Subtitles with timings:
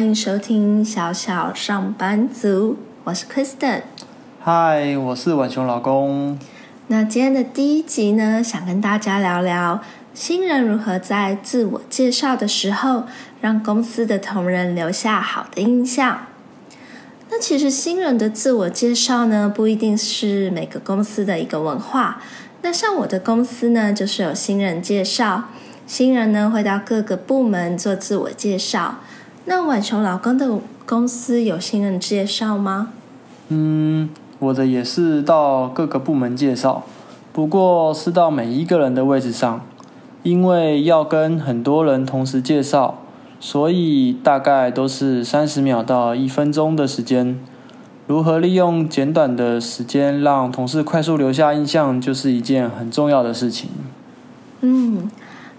[0.00, 3.82] 欢迎收听小小上班族，我是 Kristen。
[4.40, 6.38] 嗨，我是晚熊老公。
[6.86, 9.82] 那今天的第一集呢，想跟大家聊聊
[10.14, 13.04] 新人如何在自我介绍的时候，
[13.42, 16.28] 让公司的同仁留下好的印象。
[17.28, 22.22] 那其实新人的自我介绍呢，不一定是每个公司的一个文化。
[22.62, 25.50] 那像我的公司呢，就是有新人介绍，
[25.86, 29.00] 新人呢会到各个部门做自我介绍。
[29.50, 32.92] 那晚熊老公的公司有新人介绍吗？
[33.48, 34.08] 嗯。
[34.38, 36.84] 我的也是到各个部门介绍，
[37.32, 39.60] 不过是到每一个人的位置上，
[40.22, 43.00] 因为要跟很多人同时介绍，
[43.40, 47.36] 所以大概都是三十秒到一分钟的时间。
[48.06, 53.68] 如何利用简短的时间让同事快速留下印象，就是一件很重要的事情。
[54.60, 55.10] 嗯，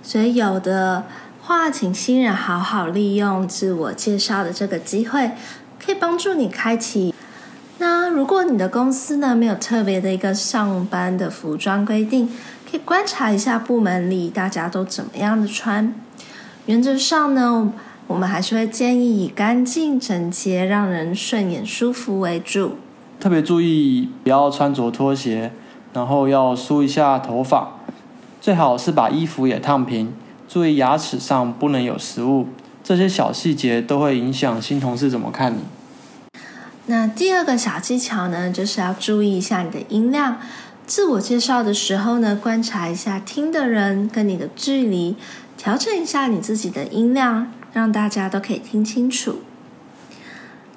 [0.00, 1.02] 所以有的
[1.50, 5.32] 话，请新人好好利用自我介绍的这个机会，
[5.84, 7.12] 可以帮助你开启。
[7.78, 12.28] 那如果你的公司呢没有特别的一个上班的服装规定，
[12.70, 15.92] 可以观察一下部门里大家都怎么样的穿。
[16.66, 17.72] 原则上呢，
[18.06, 22.76] 我们还是会建议以干净整洁、让人顺眼舒服为主。
[23.18, 25.50] 特别注意不要穿着拖鞋，
[25.92, 27.80] 然后要梳一下头发，
[28.40, 30.12] 最好是把衣服也烫平。
[30.52, 32.48] 注意牙齿上不能有食物，
[32.82, 35.60] 这些小细节都会影响新同事怎么看你。
[36.86, 40.40] 那第二个小技巧呢，就是要注意一下你的音量。
[40.88, 45.14] 自我介绍的时候呢，观察一下听的人跟你的距离，
[45.56, 49.42] 调整一下你自己的音量，让大家都可以听清楚。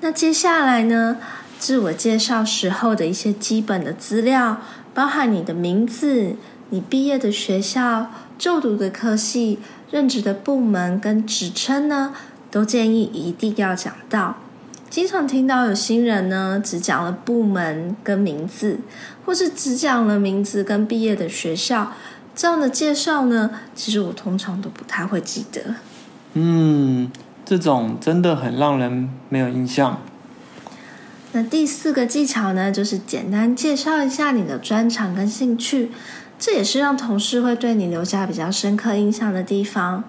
[0.00, 1.18] 那接下来呢，
[1.60, 4.60] 自我介绍时候的一些基本的资料，
[4.92, 6.34] 包含你的名字、
[6.70, 9.58] 你毕业的学校、就读的科系、
[9.90, 12.14] 任职的部门跟职称呢，
[12.50, 14.36] 都建议一定要讲到。
[14.88, 18.78] 经常听到有新人呢，只讲了部门跟名字，
[19.26, 21.92] 或是只讲了名字跟毕业的学校，
[22.34, 25.74] 这样的介绍呢，其实我通常都不太会记得。
[26.32, 27.12] 嗯，
[27.44, 30.00] 这种真的很让人没有印象。
[31.32, 35.92] 那第四个技巧呢，就是简单介绍一下你的专长跟兴趣，
[36.40, 40.02] 这也是让同事会对你留下比较深刻印象的地方。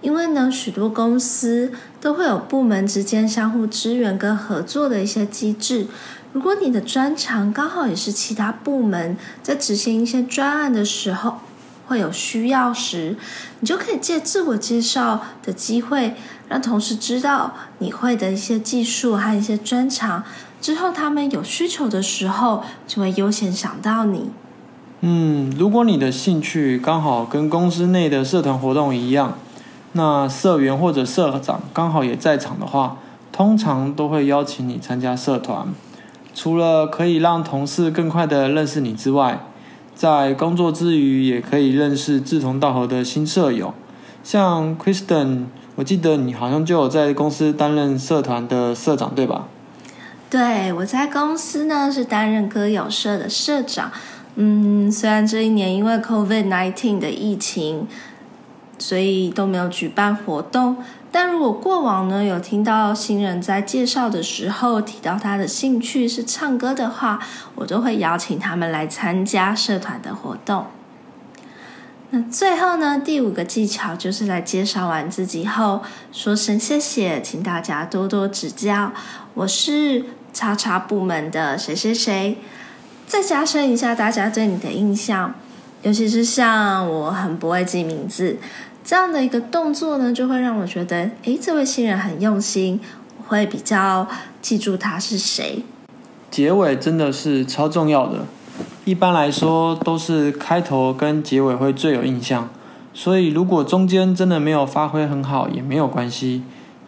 [0.00, 5.86] 因为呢，许多公司都会有部门之间相互支援跟合作的一些机制。
[6.32, 11.38] 如果你的专长刚好也是其他部门在执行一些专案的时候
[11.86, 13.16] 会有需要时，
[13.60, 16.14] 你就可以借自我介绍的机会，
[16.48, 20.22] 让同事知道你会的一些技术和一些专长。
[20.60, 24.30] 之后他们有需求的时候，就会优先想到你。
[25.00, 29.38] 嗯，如果你的兴趣刚好跟公司内的社团活动一样。
[29.92, 32.98] 那社员或者社长刚好也在场的话，
[33.32, 35.66] 通常都会邀请你参加社团。
[36.34, 39.40] 除了可以让同事更快的认识你之外，
[39.94, 43.72] 在工作之余也可以认识志同道合的新舍友。
[44.22, 49.46] 像 Kristen，我记得你好像就有在公司担任社团的社长，对吧？
[50.28, 53.90] 对，我在公司呢是担任歌友社的社长。
[54.40, 57.86] 嗯，虽然这一年因为 COVID-19 的疫情。
[58.80, 60.76] 所以都没有举办活动，
[61.10, 67.18] 但如果过往呢有听到新人在介绍的时候提到他的兴趣是唱歌的话，
[67.56, 70.66] 我都会邀请他们来参加社团的活动。
[72.10, 75.82] 那最后呢，第五个技巧就是在介绍完自己后
[76.12, 78.92] 说声谢谢，请大家多多指教。
[79.34, 82.38] 我是叉叉部门的谁谁谁，
[83.08, 85.34] 再加深一下大家对你的印象，
[85.82, 88.36] 尤其是像我很不会记名字。
[88.84, 92.78] 这样的一个动作呢，就会让我觉得，诶，这位新人很用心，
[93.16, 94.06] 我会比较
[94.42, 95.62] 记住他是谁。
[96.30, 98.26] 结尾真的是超重要的，
[98.84, 102.50] 一般来说都是开头跟结尾会最有印象，
[102.92, 106.42] 所以如果中间真的没有发挥很好也没有关系，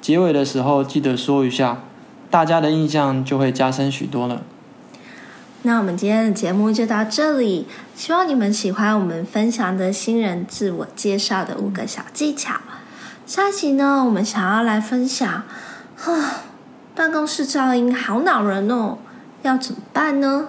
[0.00, 1.82] 结尾的时候记得说一下，
[2.30, 4.40] 大家的印象就会加深许多了。
[5.66, 7.66] 那我们今天的节目就到这里，
[7.96, 12.54] 希望你们喜欢我们分享的新人自我介绍的五个小技巧。
[13.26, 15.42] 下期呢，我们想要来分享，
[15.96, 16.12] 哈，
[16.94, 18.98] 办公室噪音好恼人哦，
[19.42, 20.46] 要怎么办呢？